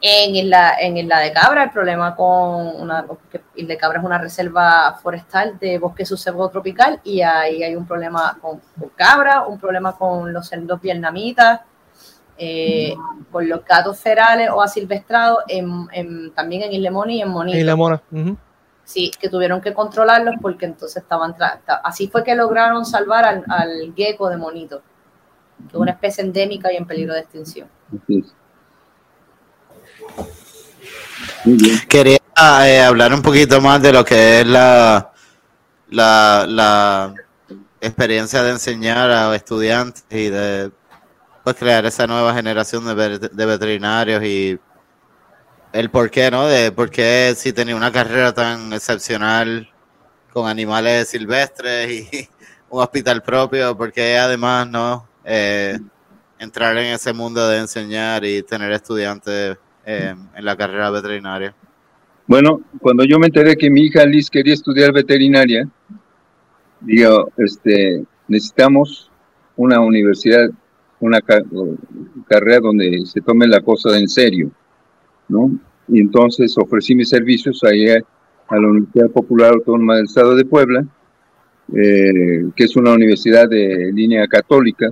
[0.00, 4.04] En Isla, en Isla de Cabra, el problema con una, porque Isla de Cabra es
[4.04, 9.42] una reserva forestal de bosque subsebo tropical y ahí hay un problema con, con cabra,
[9.46, 11.62] un problema con los cerdos vietnamitas,
[12.36, 12.94] eh,
[13.32, 17.58] con los gatos ferales o asilvestrados, en, en- también en Isla Moni y en Monito.
[17.58, 18.00] Y la mona.
[18.12, 18.36] Ujú.
[18.84, 21.34] Sí, que tuvieron que controlarlos porque entonces estaban...
[21.82, 24.80] Así fue que lograron salvar al, al gecko de Monito,
[25.58, 27.68] que es una especie endémica y en peligro de extinción.
[28.08, 28.32] es.
[31.88, 32.18] Quería
[32.66, 35.12] eh, hablar un poquito más de lo que es la,
[35.88, 37.14] la, la
[37.80, 40.70] experiencia de enseñar a estudiantes y de
[41.44, 44.58] pues, crear esa nueva generación de, de veterinarios y
[45.72, 46.46] el por qué, ¿no?
[46.46, 49.70] De por qué si tenía una carrera tan excepcional
[50.32, 52.28] con animales silvestres y
[52.70, 55.08] un hospital propio, porque además, ¿no?
[55.24, 55.78] Eh,
[56.38, 59.58] entrar en ese mundo de enseñar y tener estudiantes
[59.90, 61.54] eh, en la carrera veterinaria?
[62.26, 65.66] Bueno, cuando yo me enteré que mi hija Liz quería estudiar veterinaria,
[66.82, 69.10] digo, este, necesitamos
[69.56, 70.50] una universidad,
[71.00, 74.50] una carrera donde se tome la cosa en serio,
[75.26, 75.58] ¿no?
[75.88, 78.04] Y entonces ofrecí mis servicios ahí a,
[78.50, 80.84] la Universidad Popular Autónoma del Estado de Puebla,
[81.74, 84.90] eh, que es una universidad de línea católica,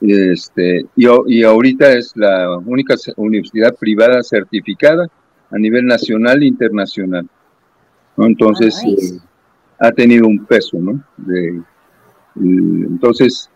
[0.00, 5.08] este, y, y, ahorita es la única universidad privada certificada
[5.50, 7.26] a nivel nacional e internacional.
[8.18, 9.18] Entonces, ah, eh,
[9.78, 11.02] ha tenido un peso, ¿no?
[11.16, 11.62] De,
[12.38, 13.50] entonces,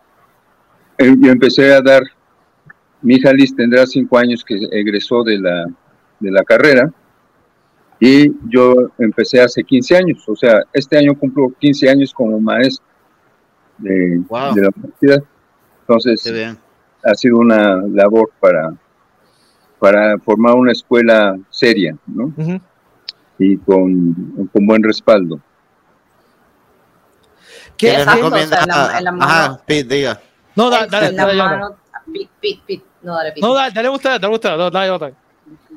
[0.99, 2.03] eh, yo empecé a dar,
[3.03, 5.67] mi hija Liz tendrá cinco años que egresó de la,
[6.19, 6.93] de la carrera,
[7.99, 12.87] y yo empecé hace 15 años, o sea, este año cumplo 15 años como maestro
[13.77, 15.23] de, de la universidad.
[15.91, 16.57] Entonces,
[17.03, 18.73] ha sido una labor para,
[19.81, 22.33] para formar una escuela seria, ¿no?
[23.41, 25.41] Y con, con, buen respaldo.
[27.77, 28.65] ¿Qué, les recomienda?
[29.19, 30.21] Ajá, Pete, diga.
[30.55, 31.75] No, dale, dale, dale.
[32.13, 32.85] Pete, Pete, Pete.
[33.03, 33.41] No, dale, Pete.
[33.41, 35.15] No, dale, dale usted, dale usted, dale, dale.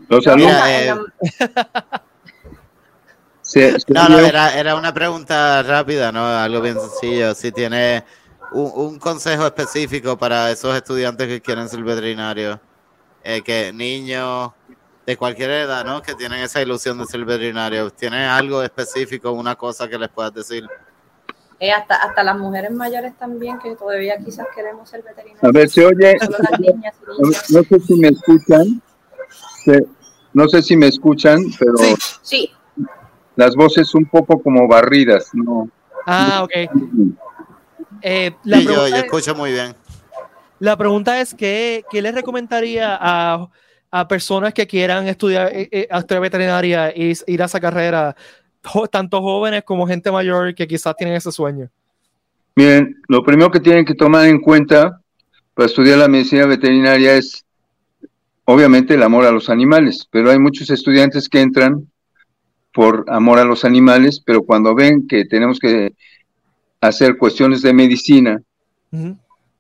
[0.10, 0.67] Los alumnos.
[0.67, 0.93] Eh,
[3.88, 6.26] no, no, era, era una pregunta rápida, ¿no?
[6.26, 7.34] Algo bien sencillo.
[7.34, 8.04] Si tiene
[8.54, 12.60] un, consejo específico para esos estudiantes que quieren ser veterinarios,
[13.24, 14.52] eh, que niños
[15.06, 16.02] de cualquier edad, ¿no?
[16.02, 20.34] Que tienen esa ilusión de ser veterinarios, ¿tiene algo específico, una cosa que les puedas
[20.34, 20.66] decir?
[21.60, 25.44] Eh, hasta, hasta las mujeres mayores también, que todavía quizás queremos ser veterinarios.
[25.44, 26.18] A ver, se oye,
[27.50, 28.82] no sé si me escuchan,
[30.34, 31.76] no sé si me escuchan, pero
[32.22, 32.52] sí.
[33.36, 35.70] las voces un poco como barridas, ¿no?
[36.06, 36.70] Ah, ok.
[38.04, 39.74] Eh, la yo, escucho muy bien.
[40.60, 43.50] La pregunta es, ¿qué, qué le recomendaría a,
[43.92, 48.16] a, personas que quieran estudiar, eh, eh veterinaria y ir a esa carrera,
[48.92, 51.70] tanto jóvenes como gente mayor que quizás tienen ese sueño?
[52.56, 55.02] Bien, lo primero que tienen que tomar en cuenta
[55.54, 57.44] para estudiar la medicina veterinaria es,
[58.46, 61.88] obviamente, el amor a los animales, pero hay muchos estudiantes que entran
[62.74, 65.94] por amor a los animales, pero cuando ven que tenemos que
[66.88, 68.41] hacer cuestiones de medicina,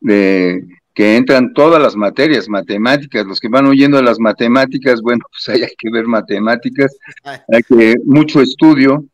[0.01, 0.61] de
[0.93, 5.49] que entran todas las materias, matemáticas, los que van huyendo de las matemáticas, bueno, pues
[5.49, 9.05] ahí hay que ver matemáticas, hay que mucho estudio,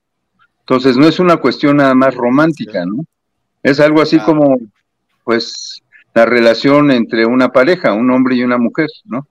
[0.62, 3.06] entonces no es una cuestión nada más romántica, ¿no?
[3.62, 4.58] Es algo así como,
[5.24, 5.82] pues,
[6.14, 9.28] la relación entre una pareja, un hombre y una mujer, ¿no?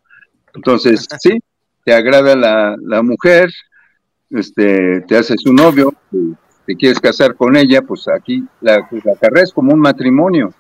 [0.54, 1.38] Entonces, sí,
[1.84, 3.52] te agrada la, la mujer,
[4.30, 5.92] este, te haces un novio,
[6.68, 10.52] te quieres casar con ella, pues aquí la, pues la carrera es como un matrimonio.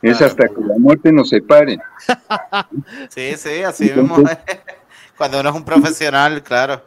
[0.00, 1.80] Es hasta que la muerte nos separe.
[3.08, 4.20] Sí, sí, así vemos.
[5.18, 6.80] Cuando uno es un profesional, claro.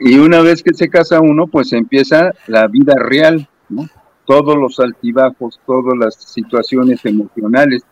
[0.00, 3.88] Y una vez que se casa uno, pues empieza la vida real, ¿no?
[4.26, 7.82] Todos los altibajos, todas las situaciones emocionales.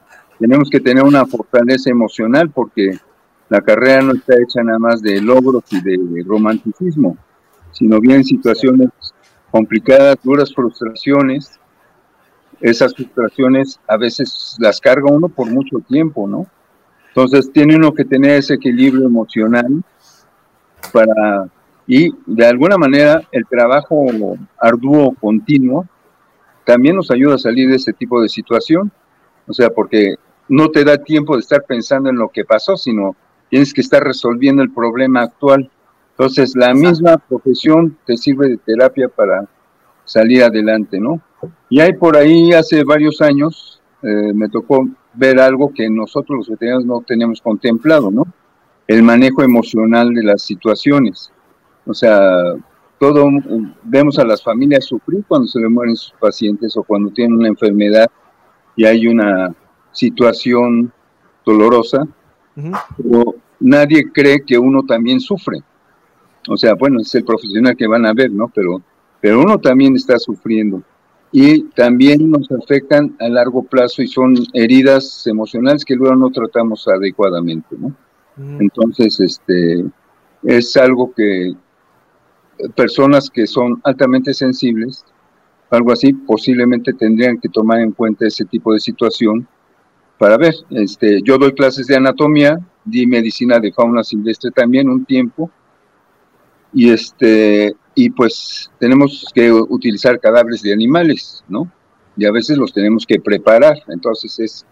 [0.40, 2.98] Tenemos que tener una fortaleza emocional porque
[3.48, 7.16] la carrera no está hecha nada más de logros y de romanticismo,
[7.70, 8.88] sino bien situaciones
[9.50, 11.58] complicadas, duras frustraciones.
[12.61, 16.46] Esas frustraciones a veces las carga uno por mucho tiempo, ¿no?
[17.08, 19.82] Entonces tiene uno que tener ese equilibrio emocional
[20.92, 21.48] para,
[21.87, 24.06] y de alguna manera el trabajo
[24.58, 25.87] arduo continuo
[26.68, 28.92] también nos ayuda a salir de ese tipo de situación.
[29.46, 30.16] O sea, porque
[30.48, 33.16] no te da tiempo de estar pensando en lo que pasó, sino
[33.48, 35.70] tienes que estar resolviendo el problema actual.
[36.18, 39.48] Entonces, la misma profesión te sirve de terapia para
[40.04, 41.20] salir adelante, ¿no?
[41.68, 46.48] Y hay por ahí, hace varios años, eh, me tocó ver algo que nosotros los
[46.48, 48.26] veteranos no tenemos contemplado, ¿no?
[48.88, 51.31] El manejo emocional de las situaciones.
[51.87, 52.52] O sea,
[52.98, 53.28] todo,
[53.85, 57.46] vemos a las familias sufrir cuando se le mueren sus pacientes o cuando tienen una
[57.46, 58.09] enfermedad
[58.74, 59.54] y hay una
[59.92, 60.92] situación
[61.46, 62.09] dolorosa,
[62.96, 65.62] pero nadie cree que uno también sufre.
[66.48, 68.50] O sea, bueno, es el profesional que van a ver, ¿no?
[68.54, 68.82] Pero,
[69.20, 70.82] pero uno también está sufriendo.
[71.30, 76.88] Y también nos afectan a largo plazo y son heridas emocionales que luego no tratamos
[76.88, 77.88] adecuadamente, ¿no?
[78.37, 78.62] Mm.
[78.62, 79.84] Entonces, este,
[80.42, 81.52] es algo que
[82.74, 85.04] personas que son altamente sensibles,
[85.70, 89.46] algo así, posiblemente tendrían que tomar en cuenta ese tipo de situación
[90.18, 90.54] para ver.
[90.70, 95.50] Este, yo doy clases de anatomía, di medicina de fauna silvestre también un tiempo,
[96.72, 101.70] y este y pues tenemos que utilizar cadáveres de animales, ¿no?
[102.16, 104.66] Y a veces los tenemos que preparar, entonces es,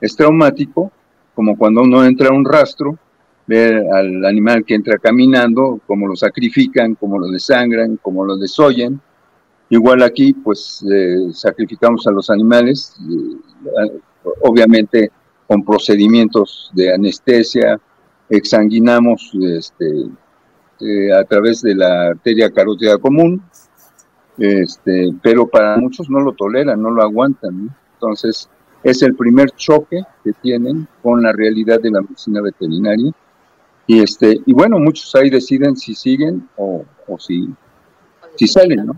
[0.00, 0.90] es traumático,
[1.34, 2.98] como cuando uno entra a un rastro
[3.46, 9.00] ver al animal que entra caminando, cómo lo sacrifican, cómo lo desangran, cómo lo desollen.
[9.68, 14.00] Igual aquí, pues eh, sacrificamos a los animales, eh,
[14.42, 15.10] obviamente
[15.46, 17.80] con procedimientos de anestesia,
[18.28, 20.06] exsanguinamos este,
[20.80, 23.42] eh, a través de la arteria carótida común,
[24.38, 27.74] este, pero para muchos no lo toleran, no lo aguantan.
[27.94, 28.48] Entonces,
[28.82, 33.12] es el primer choque que tienen con la realidad de la medicina veterinaria.
[33.86, 37.48] Y, este, y bueno, muchos ahí deciden si siguen o, o si,
[38.36, 38.96] si salen, ¿no?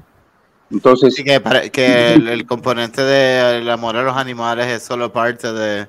[0.70, 1.14] Entonces...
[1.16, 5.88] que, que el, componente del amor a los animales es solo parte de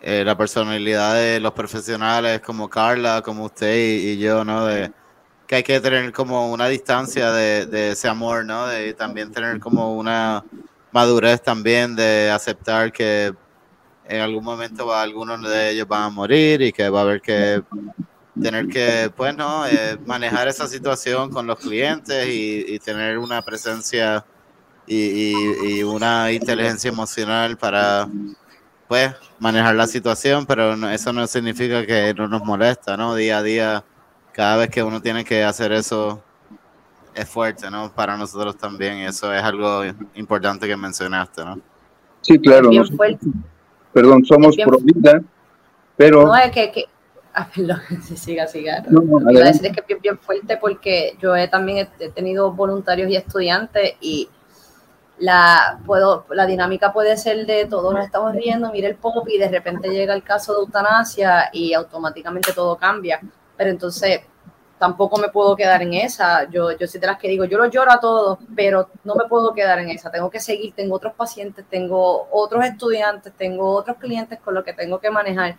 [0.00, 4.66] eh, la personalidad de los profesionales como Carla, como usted y, yo, ¿no?
[4.66, 4.92] De,
[5.46, 8.66] que hay que tener como una distancia de, ese amor, ¿no?
[8.66, 10.44] De también tener como una
[10.92, 13.32] madurez también de aceptar que
[14.08, 17.20] en algún momento va, algunos de ellos van a morir y que va a haber
[17.20, 17.62] que
[18.40, 19.66] tener que, pues, ¿no?
[19.66, 24.24] Eh, manejar esa situación con los clientes y, tener una presencia
[24.86, 28.08] y, una inteligencia emocional para,
[28.88, 33.14] pues, manejar la situación, pero eso no significa que no nos molesta, ¿no?
[33.14, 33.84] Día a día,
[34.36, 36.22] cada vez que uno tiene que hacer eso,
[37.14, 37.90] es fuerte, ¿no?
[37.90, 39.82] Para nosotros también, y eso es algo
[40.14, 41.58] importante que mencionaste, ¿no?
[42.20, 42.68] Sí, claro.
[43.94, 45.22] perdón, somos pro vida,
[45.96, 46.26] pero...
[46.26, 46.70] No, es que...
[46.70, 46.84] que
[47.32, 47.80] ah, perdón,
[48.14, 48.84] siga, siga.
[48.90, 51.88] No, no, Iba a decir es que es bien, bien, fuerte porque yo he, también
[51.98, 54.28] he tenido voluntarios y estudiantes y
[55.16, 59.38] la, puedo, la dinámica puede ser de todos nos estamos riendo, mira el pop y
[59.38, 63.18] de repente llega el caso de eutanasia y automáticamente todo cambia.
[63.56, 64.20] Pero entonces
[64.78, 66.48] tampoco me puedo quedar en esa.
[66.50, 69.24] Yo, yo sí te las que digo, yo lo lloro a todos, pero no me
[69.24, 70.10] puedo quedar en esa.
[70.10, 74.72] Tengo que seguir, tengo otros pacientes, tengo otros estudiantes, tengo otros clientes con los que
[74.72, 75.56] tengo que manejar.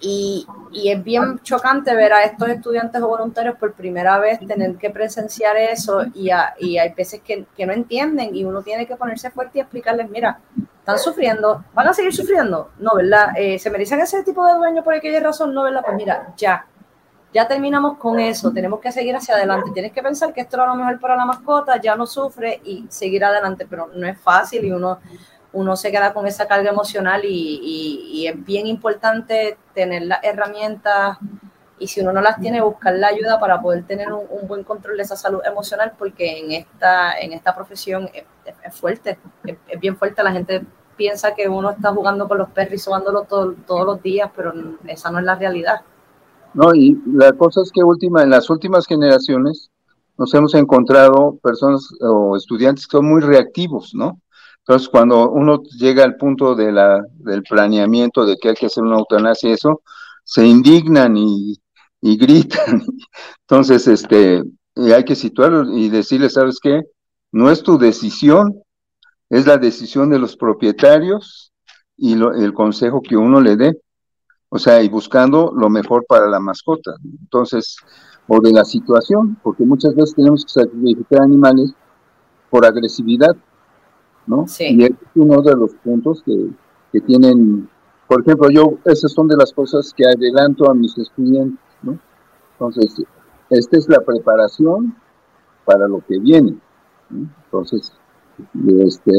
[0.00, 4.76] Y, y, es bien chocante ver a estos estudiantes o voluntarios por primera vez tener
[4.76, 8.94] que presenciar eso y, y hay veces que, que, no entienden y uno tiene que
[8.94, 10.38] ponerse fuerte y explicarles, mira,
[10.78, 13.30] están sufriendo, van a seguir sufriendo, no, ¿verdad?
[13.36, 15.52] Eh, ¿Se merecen ese tipo de dueño por aquella razón?
[15.52, 15.82] No, ¿verdad?
[15.84, 16.64] Pues mira, ya,
[17.38, 19.70] ya terminamos con eso, tenemos que seguir hacia adelante.
[19.72, 22.84] Tienes que pensar que esto era lo mejor para la mascota, ya no sufre y
[22.88, 24.98] seguir adelante, pero no es fácil y uno,
[25.52, 31.18] uno se queda con esa carga emocional y, es bien importante tener las herramientas
[31.78, 34.96] y si uno no las tiene, buscar la ayuda para poder tener un, buen control
[34.96, 40.24] de esa salud emocional, porque en esta, en esta profesión es, fuerte, es, bien fuerte.
[40.24, 44.28] La gente piensa que uno está jugando con los perros y sobándolo todos los días,
[44.34, 44.52] pero
[44.88, 45.82] esa no es la realidad.
[46.54, 49.70] No, y la cosa es que última, en las últimas generaciones
[50.16, 54.20] nos hemos encontrado personas o estudiantes que son muy reactivos, ¿no?
[54.58, 58.82] Entonces, cuando uno llega al punto de la, del planeamiento de que hay que hacer
[58.82, 59.82] una eutanasia y eso,
[60.24, 61.58] se indignan y,
[62.02, 62.84] y gritan.
[63.42, 64.42] Entonces, este,
[64.76, 66.82] hay que situarlos y decirles, ¿sabes qué?
[67.32, 68.62] No es tu decisión,
[69.30, 71.52] es la decisión de los propietarios
[71.96, 73.80] y el consejo que uno le dé
[74.50, 76.94] o sea, y buscando lo mejor para la mascota.
[77.04, 77.76] Entonces,
[78.26, 81.72] o de la situación, porque muchas veces tenemos que sacrificar animales
[82.50, 83.36] por agresividad,
[84.26, 84.46] ¿no?
[84.46, 84.76] Sí.
[84.78, 86.50] Y es uno de los puntos que,
[86.92, 87.68] que tienen,
[88.06, 91.98] por ejemplo, yo, esas son de las cosas que adelanto a mis estudiantes, ¿no?
[92.52, 93.02] Entonces,
[93.50, 94.94] esta es la preparación
[95.64, 96.58] para lo que viene.
[97.10, 97.28] ¿no?
[97.44, 97.92] Entonces,
[98.80, 99.12] este,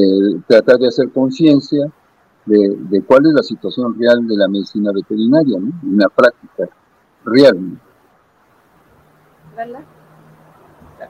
[0.47, 1.91] tratar de hacer conciencia,
[2.49, 5.71] de, cuál es la situación real de la medicina veterinaria, ¿no?
[5.83, 6.69] una práctica
[7.25, 7.79] real.
[9.55, 9.83] ¿Verdad?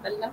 [0.04, 0.32] ¿Verdad?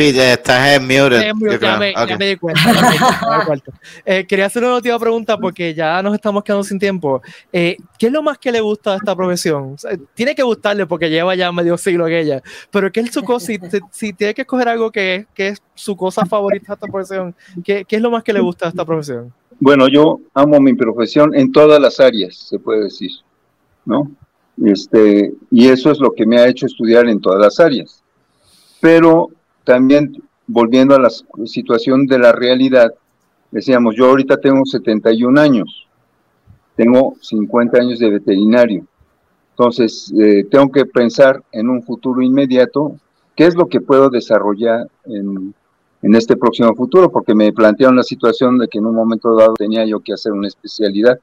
[0.00, 1.32] Pide, estás en mute.
[1.60, 2.62] ya, me, di cuenta.
[4.06, 7.20] eh, quería hacer una última pregunta porque ya nos estamos quedando sin tiempo.
[7.52, 9.76] Eh, ¿Qué es lo más que le gusta de esta profesión?
[10.14, 13.44] tiene que gustarle porque lleva ya medio siglo que ella, pero ¿qué es su cosa?
[13.44, 13.58] Si,
[13.90, 17.84] si, tiene que escoger algo que, que, es su cosa favorita de esta profesión, ¿qué,
[17.84, 19.30] ¿qué es lo más que le gusta de esta profesión?
[19.58, 23.10] Bueno, yo amo mi profesión en todas las áreas, se puede decir,
[23.84, 24.10] ¿no?
[24.64, 28.02] Este, y eso es lo que me ha hecho estudiar en todas las áreas.
[28.80, 29.28] Pero
[29.70, 31.10] también volviendo a la
[31.44, 32.92] situación de la realidad,
[33.52, 35.86] decíamos, yo ahorita tengo 71 años,
[36.74, 38.84] tengo 50 años de veterinario,
[39.50, 42.96] entonces eh, tengo que pensar en un futuro inmediato,
[43.36, 45.54] qué es lo que puedo desarrollar en,
[46.02, 49.54] en este próximo futuro, porque me plantearon la situación de que en un momento dado
[49.54, 51.16] tenía yo que hacer una especialidad.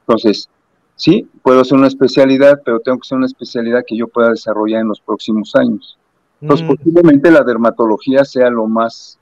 [0.00, 0.50] Entonces,
[0.96, 4.82] sí, puedo hacer una especialidad, pero tengo que hacer una especialidad que yo pueda desarrollar
[4.82, 5.96] en los próximos años.
[6.42, 6.74] Entonces, mm.
[6.76, 9.18] posiblemente la dermatología sea lo más,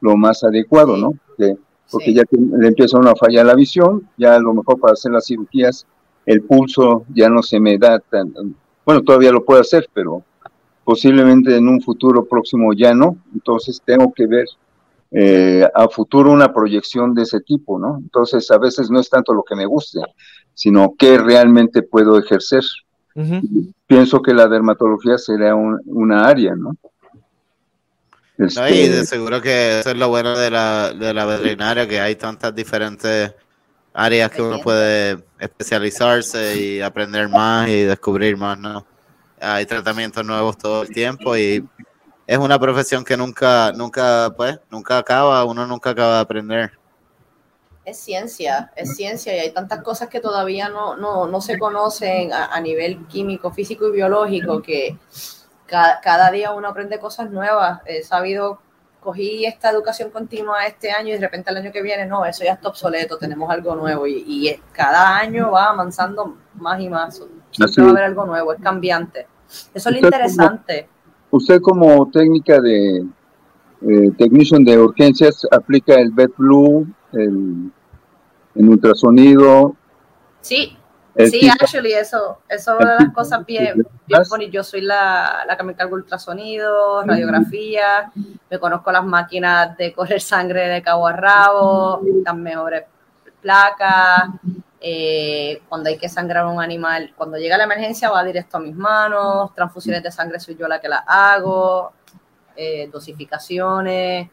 [0.00, 1.14] lo más adecuado, ¿no?
[1.90, 5.26] porque ya le empieza una falla la visión, ya a lo mejor para hacer las
[5.26, 5.86] cirugías
[6.26, 8.32] el pulso ya no se me da tan,
[8.84, 10.22] bueno, todavía lo puedo hacer, pero
[10.82, 14.46] posiblemente en un futuro próximo ya no, entonces tengo que ver
[15.10, 17.98] eh, a futuro una proyección de ese tipo, ¿no?
[17.98, 20.00] Entonces a veces no es tanto lo que me guste,
[20.54, 22.64] sino qué realmente puedo ejercer.
[23.86, 26.76] Pienso que la dermatología sería una área, ¿no?
[28.36, 28.74] Este...
[28.74, 32.16] y de seguro que eso es lo bueno de la, de la veterinaria, que hay
[32.16, 33.32] tantas diferentes
[33.92, 38.84] áreas que uno puede especializarse y aprender más y descubrir más, ¿no?
[39.40, 41.64] Hay tratamientos nuevos todo el tiempo y
[42.26, 46.72] es una profesión que nunca, nunca, pues, nunca acaba, uno nunca acaba de aprender.
[47.84, 52.32] Es ciencia, es ciencia y hay tantas cosas que todavía no, no, no se conocen
[52.32, 54.96] a, a, nivel químico, físico y biológico que
[55.66, 57.80] cada, cada, día uno aprende cosas nuevas.
[57.84, 58.58] He sabido,
[59.00, 62.42] cogí esta educación continua este año y de repente el año que viene, no, eso
[62.42, 67.20] ya está obsoleto, tenemos algo nuevo y, y cada año va avanzando más y más.
[67.50, 69.26] Siempre va a haber algo nuevo, es cambiante.
[69.74, 70.88] Eso es lo interesante.
[71.30, 73.04] Usted como técnica de
[73.86, 77.70] eh, technician de urgencias aplica el Bed Blue, el,
[78.54, 79.74] el ultrasonido.
[80.40, 80.76] Sí,
[81.16, 84.52] sí, actually, eso, eso es las cosas bien, bien bonitas.
[84.52, 88.12] Yo soy la, la que me encargo ultrasonido, radiografía,
[88.50, 92.84] me conozco las máquinas de correr sangre de cabo a rabo, las mejores
[93.40, 94.30] placas,
[94.80, 98.74] eh, cuando hay que sangrar un animal, cuando llega la emergencia va directo a mis
[98.74, 101.92] manos, transfusiones de sangre soy yo la que las hago,
[102.54, 104.28] eh, dosificaciones,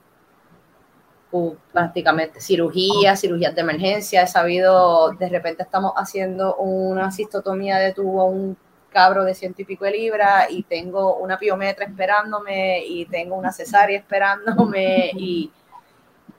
[1.32, 7.93] uh, prácticamente cirugías, cirugías de emergencia, he sabido, de repente estamos haciendo una cistotomía de
[7.93, 8.57] tubo un
[8.91, 13.51] cabro de ciento y pico de libras y tengo una piometra esperándome y tengo una
[13.51, 15.49] cesárea esperándome y,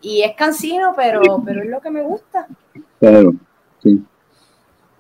[0.03, 2.47] y es cansino, pero, pero es lo que me gusta.
[3.01, 3.32] Claro.
[3.82, 4.03] Sí.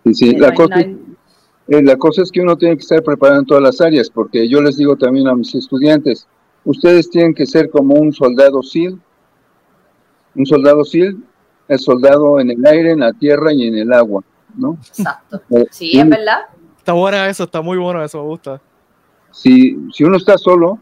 [0.04, 0.36] sí, sí.
[0.36, 3.80] La, cosa, eh, la cosa es que uno tiene que estar preparado en todas las
[3.80, 6.26] áreas, porque yo les digo también a mis estudiantes,
[6.64, 8.62] ustedes tienen que ser como un soldado.
[10.34, 11.16] Un soldado SEAL
[11.68, 14.22] es soldado en el aire, en la tierra y en el agua,
[14.54, 14.78] ¿no?
[14.86, 15.42] Exacto.
[15.50, 16.40] Eh, sí, es verdad.
[16.78, 18.60] Está buena eso, está muy bueno eso, me gusta.
[19.30, 20.78] Si, si uno está solo,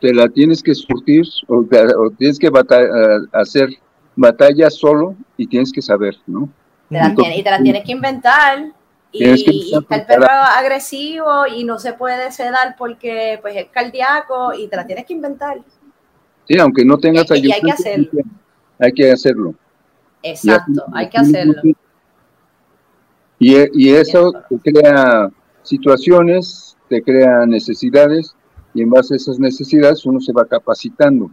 [0.00, 2.50] te la tienes que surtir o, o tienes que
[3.32, 3.70] hacer
[4.14, 6.48] batalla solo y tienes que saber, ¿no?
[6.88, 8.72] Te la tiene, y te la tienes que inventar.
[9.14, 14.54] Y, y está el perro agresivo y no se puede sedar porque pues es cardíaco
[14.54, 15.58] y te la tienes que inventar.
[16.48, 18.22] Sí, aunque no tengas y, y hay que hacerlo.
[18.82, 19.54] Hay que hacerlo.
[20.22, 21.54] Exacto, hay que hacerlo.
[23.38, 25.30] Y, y eso te crea
[25.62, 28.34] situaciones, te crea necesidades
[28.74, 31.30] y en base a esas necesidades uno se va capacitando.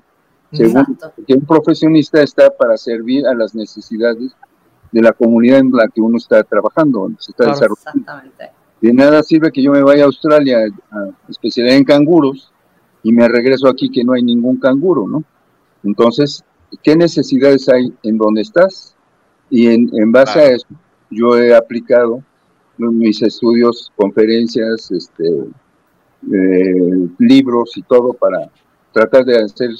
[0.52, 0.98] Según
[1.28, 4.32] que un profesionista está para servir a las necesidades
[4.92, 7.92] de la comunidad en la que uno está trabajando, se está desarrollando.
[7.92, 8.52] Exactamente.
[8.82, 10.60] De nada sirve que yo me vaya a Australia
[10.92, 12.52] a especializar en canguros
[13.04, 15.24] y me regreso aquí que no hay ningún canguro, ¿no?
[15.84, 16.44] Entonces,
[16.84, 18.96] ¿qué necesidades hay en donde estás?
[19.50, 20.68] Y en, en base a eso,
[21.10, 22.24] yo he aplicado
[22.78, 25.26] mis estudios, conferencias, este,
[26.32, 28.50] eh, libros y todo para
[28.94, 29.72] tratar de hacer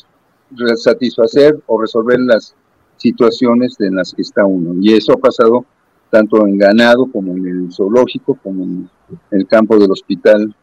[0.76, 2.56] satisfacer o resolver las
[2.98, 4.76] situaciones en las que está uno.
[4.82, 5.66] Y eso ha pasado
[6.10, 8.90] tanto en ganado como en el zoológico, como en
[9.32, 10.54] el campo del hospital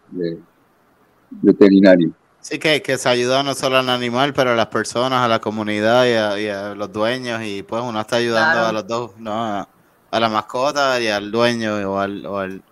[1.30, 2.12] veterinario.
[2.48, 5.40] Sí, que, que se ayuda no solo al animal, pero a las personas, a la
[5.40, 6.06] comunidad
[6.38, 7.42] y a, los dueños.
[7.42, 9.32] Y pues uno está ayudando a los dos, ¿no?
[9.32, 9.68] A,
[10.12, 12.62] la mascota y al dueño o al, o al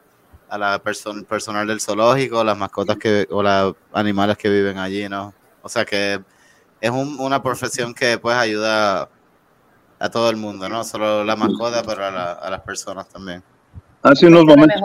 [0.49, 5.09] a la persona personal del zoológico, las mascotas que o los animales que viven allí,
[5.09, 5.35] ¿no?
[5.61, 6.21] O sea que
[6.81, 9.09] es una profesión que pues ayuda
[9.99, 13.43] a todo el mundo, no solo la mascota, pero a, las personas también.
[14.03, 14.81] Hace unos momentos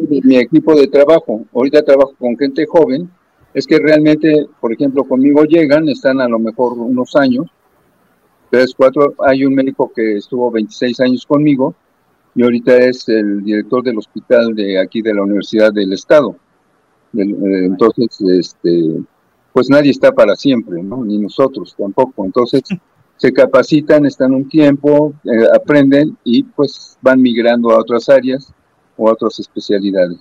[0.00, 3.10] mi equipo de trabajo, ahorita trabajo con gente joven,
[3.54, 7.46] es que realmente, por ejemplo, conmigo llegan, están a lo mejor unos años,
[8.50, 11.74] tres, cuatro, hay un médico que estuvo 26 años conmigo
[12.34, 16.36] y ahorita es el director del hospital de aquí de la Universidad del Estado.
[17.16, 17.22] Eh,
[17.64, 19.00] entonces, este,
[19.52, 21.04] pues nadie está para siempre, ¿no?
[21.04, 22.24] Ni nosotros tampoco.
[22.24, 22.62] Entonces,
[23.16, 28.52] se capacitan, están un tiempo, eh, aprenden y pues van migrando a otras áreas
[28.96, 30.18] o a otras especialidades.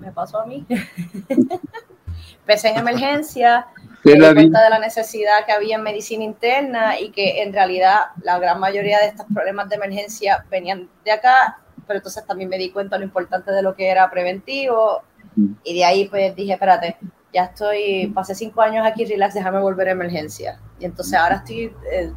[0.00, 0.66] Me pasó a mí.
[2.40, 3.66] Empecé en emergencia,
[4.04, 8.00] me di cuenta de la necesidad que había en medicina interna y que en realidad
[8.22, 12.58] la gran mayoría de estos problemas de emergencia venían de acá, pero entonces también me
[12.58, 15.02] di cuenta de lo importante de lo que era preventivo
[15.36, 15.52] mm.
[15.64, 16.96] y de ahí pues dije, espérate,
[17.32, 20.58] ya estoy, pasé cinco años aquí, relax, déjame volver a emergencia.
[20.78, 22.14] Y entonces ahora estoy en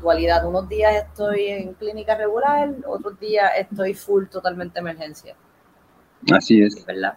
[0.00, 0.46] dualidad.
[0.46, 5.34] Unos días estoy en clínica regular, otros días estoy full, totalmente emergencia.
[6.30, 6.84] Así es.
[6.86, 7.14] ¿Verdad?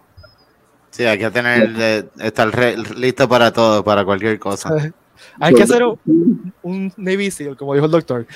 [0.96, 2.50] Sí, hay que tener, estar
[2.96, 4.70] listo para todo, para cualquier cosa.
[5.38, 8.26] Hay que hacer un, un Navy SEAL, como dijo el doctor.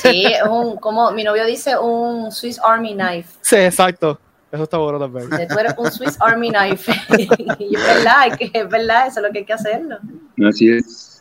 [0.00, 3.28] Sí, un, como mi novio dice, un Swiss Army Knife.
[3.40, 4.20] Sí, exacto.
[4.52, 5.28] Eso está bueno también.
[5.48, 6.92] Tú eres un Swiss Army Knife.
[7.58, 9.98] y es verdad, es verdad, eso es lo que hay que hacerlo.
[10.48, 11.13] Así es.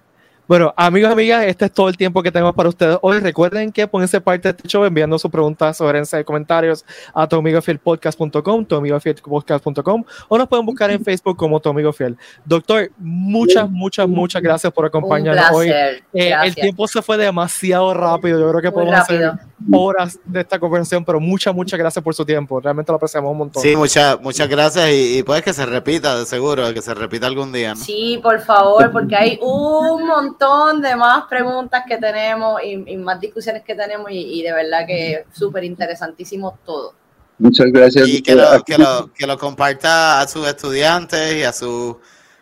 [0.46, 3.20] Bueno, amigos amigas, este es todo el tiempo que tenemos para ustedes hoy.
[3.20, 6.84] Recuerden que pónganse parte de este show enviando sus preguntas, sugerencias y comentarios
[7.14, 12.18] a tuamigofielpodcast.com, tuamigofielpodcast.com o nos pueden buscar en Facebook como Tu Amigo Fiel.
[12.44, 15.70] Doctor, muchas, muchas, muchas gracias por acompañarnos hoy.
[15.70, 16.02] Eh,
[16.44, 18.38] el tiempo se fue demasiado rápido.
[18.42, 19.32] Yo creo que podemos hacer
[19.72, 22.60] horas de esta conversación, pero muchas, muchas gracias por su tiempo.
[22.60, 23.64] Realmente lo apreciamos un montón.
[23.64, 27.28] Sí, muchas, muchas gracias y, y puede que se repita, de seguro, que se repita
[27.28, 27.78] algún día.
[27.78, 33.20] Sí, por favor, porque hay un montón montón de más preguntas que tenemos y, más
[33.20, 36.94] discusiones que tenemos y, de verdad que súper interesantísimo todo.
[37.38, 38.08] Muchas gracias.
[38.08, 42.00] Y que lo, que, lo, que lo comparta a sus estudiantes y a su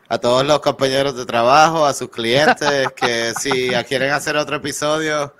[0.10, 5.34] a todos los compañeros de trabajo, a sus clientes, que si quieren hacer otro episodio,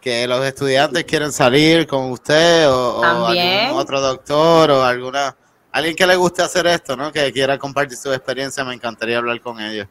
[0.00, 5.36] que los estudiantes quieren salir con usted o, algún otro doctor o alguna
[5.70, 7.12] alguien que le guste hacer esto, ¿no?
[7.12, 9.86] Que quiera compartir su experiencia, me encantaría hablar con ellos.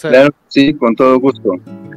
[0.00, 1.50] Claro, sí, con todo gusto.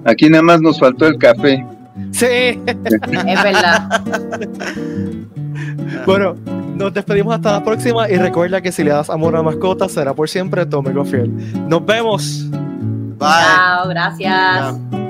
[0.06, 1.66] Aquí nada más nos faltó el café.
[2.12, 2.26] Sí.
[2.26, 4.02] es verdad.
[6.06, 6.36] bueno,
[6.76, 10.14] nos despedimos hasta la próxima y recuerda que si le das amor a mascotas será
[10.14, 11.32] por siempre tu amigo fiel.
[11.68, 12.50] Nos vemos.
[12.52, 13.30] Bye.
[13.30, 15.07] Chao, gracias.